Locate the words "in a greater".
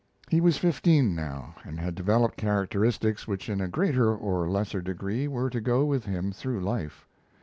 3.49-4.15